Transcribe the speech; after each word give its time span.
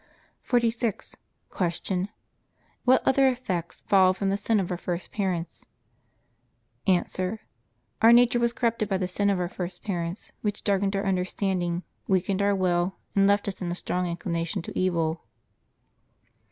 46. 0.41 1.15
Q. 1.55 2.07
What 2.85 3.03
other 3.07 3.27
effects 3.27 3.83
followed 3.87 4.17
from 4.17 4.31
the 4.31 4.35
sin 4.35 4.59
of 4.59 4.71
our 4.71 4.77
first 4.77 5.11
parents? 5.11 5.63
A. 6.87 7.05
Our 8.01 8.11
nature 8.11 8.39
was 8.39 8.51
corrupted 8.51 8.89
by 8.89 8.97
the 8.97 9.07
sin 9.07 9.29
of 9.29 9.39
our 9.39 9.47
first 9.47 9.83
parents, 9.83 10.31
which 10.41 10.63
darkened 10.63 10.95
our 10.95 11.05
understanding, 11.05 11.83
weakened 12.07 12.41
our 12.41 12.55
will, 12.55 12.95
and 13.15 13.27
left 13.27 13.47
in 13.47 13.67
us 13.69 13.77
a 13.77 13.79
strong 13.79 14.07
inclination 14.07 14.63
to 14.63 14.75
evil. 14.79 15.21